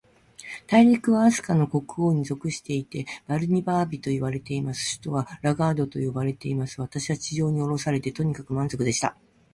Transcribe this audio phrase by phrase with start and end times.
[0.65, 4.97] 大陸は、飛島の国王に属していて、バルニバービといわれています。
[4.99, 6.81] 首府はラガードと呼ばれています。
[6.81, 9.15] 私は地上におろされて、とにかく満足でした。